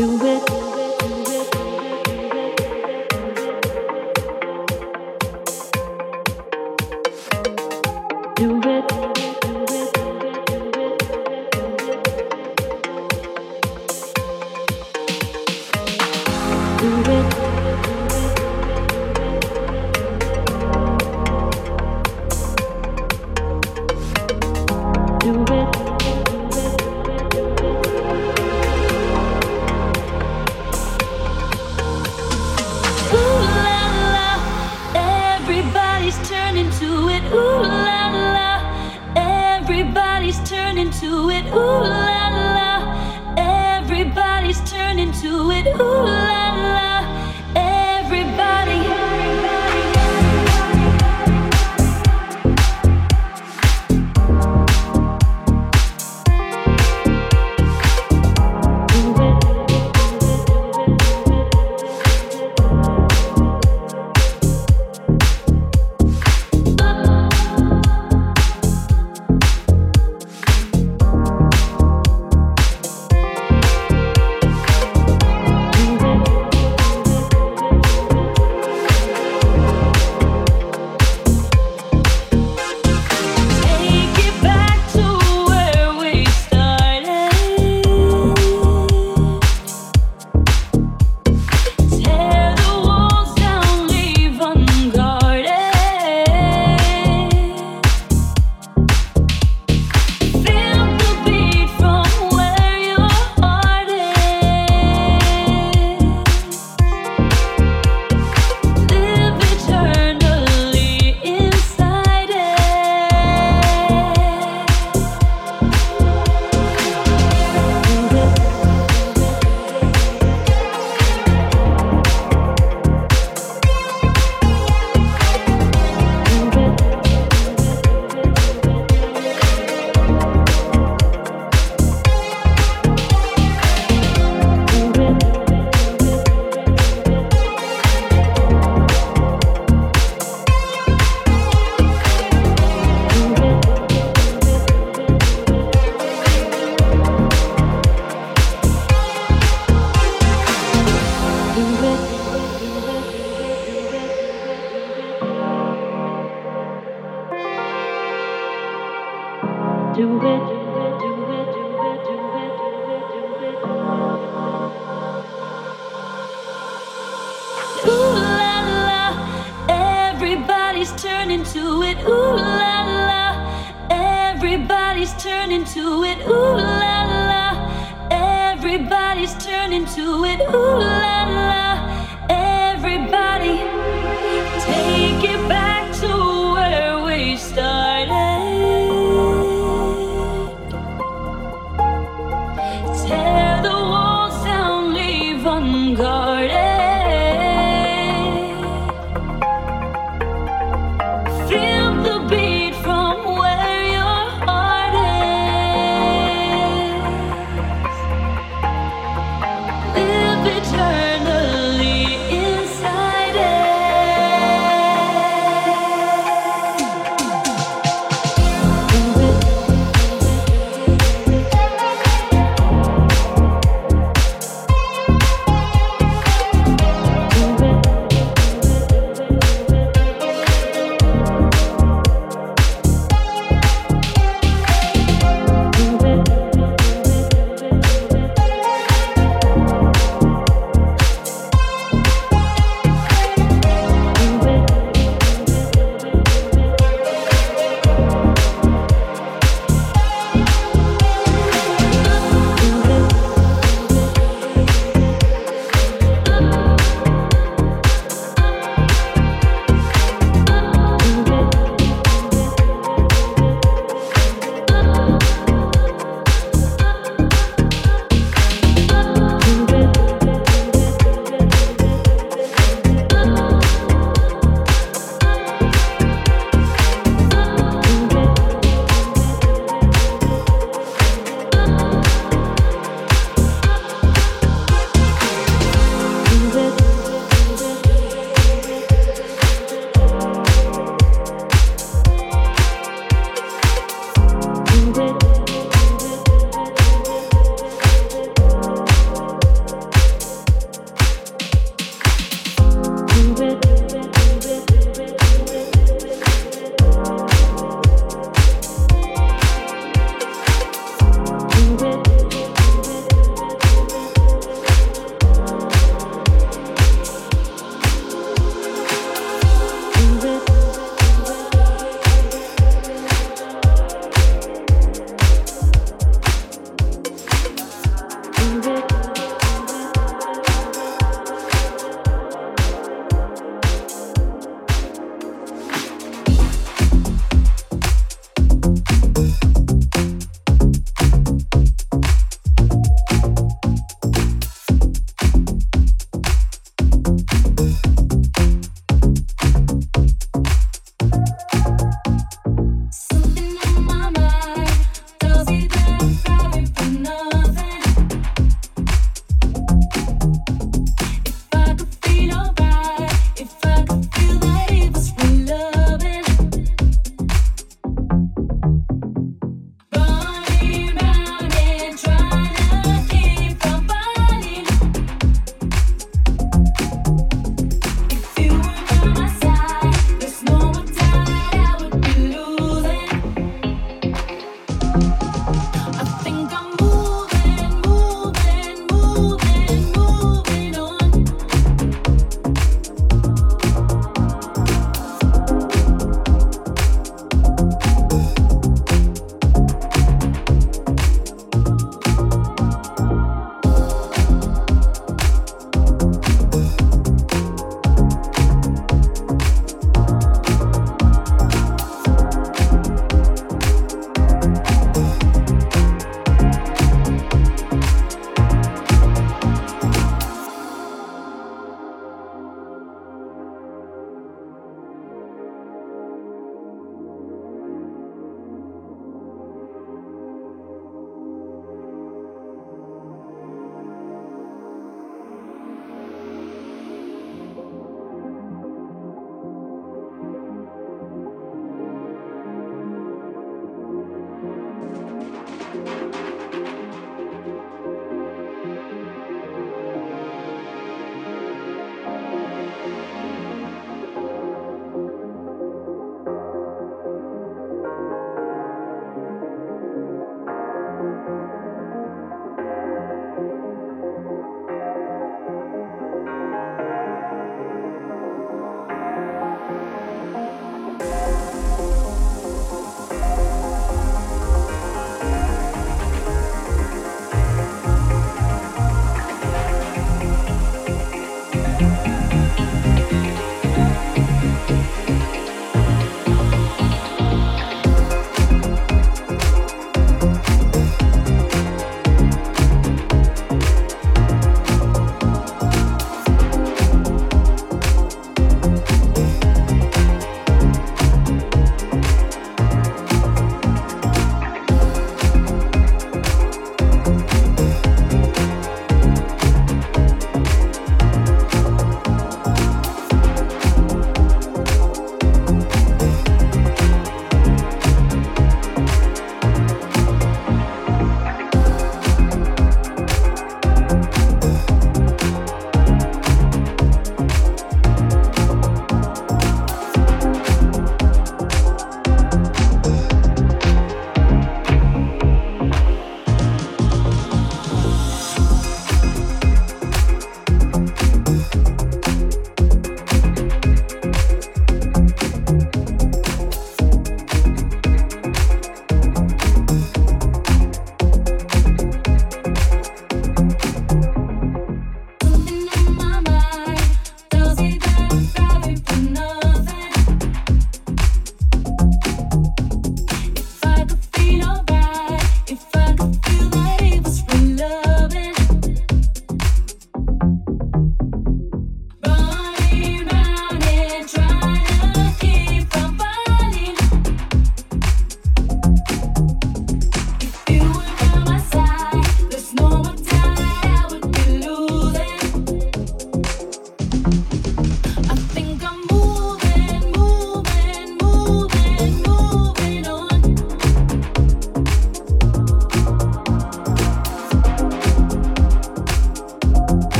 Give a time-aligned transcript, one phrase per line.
[0.00, 0.49] eternal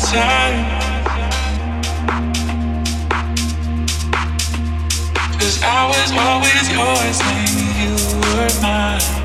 [0.00, 0.80] time.
[5.38, 7.92] Cause I was always yours and you
[8.36, 9.19] were mine.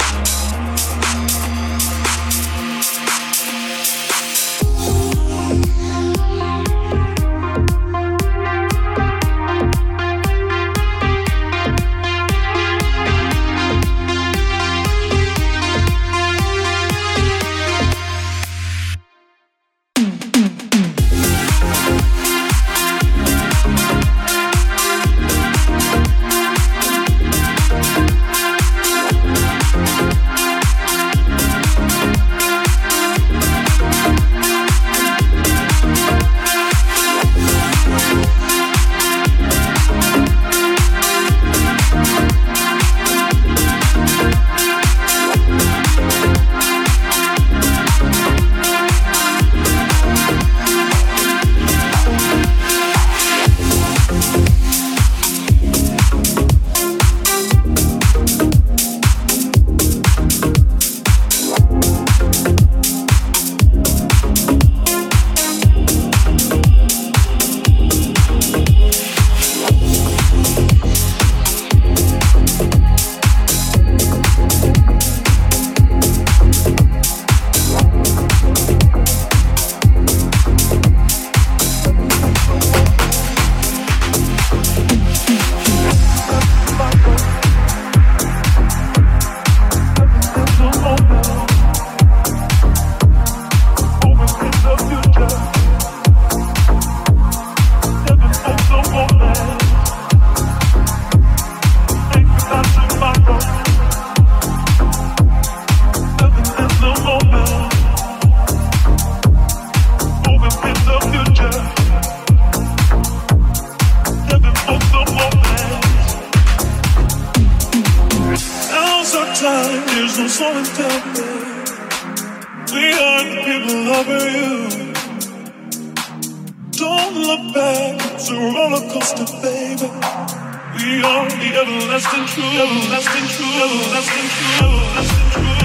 [135.35, 135.64] Thank.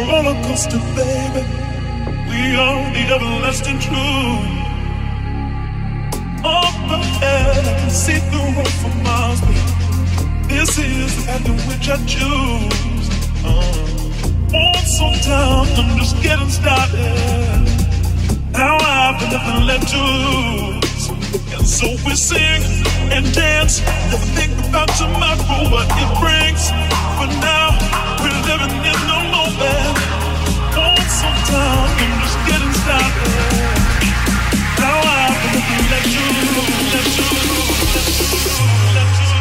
[0.00, 1.42] a roller coaster, baby.
[2.28, 4.48] We are the everlasting truth.
[6.44, 9.40] Up ahead, I can see the road for miles.
[9.40, 13.06] But this is the path in which I choose.
[13.44, 13.60] Uh,
[14.54, 15.68] oh, want some time?
[15.78, 17.66] I'm just getting started.
[18.52, 21.04] Now I've been nothing left to lose.
[21.56, 22.62] And so we sing
[23.14, 23.80] and dance
[24.12, 26.70] and think about tomorrow, what it brings.
[27.18, 29.96] But now we're living in the moment.
[30.76, 33.32] Want some time, I'm just getting started.
[34.80, 35.34] Now let
[35.92, 36.26] let you,
[36.92, 37.34] let you,
[38.94, 39.39] let you.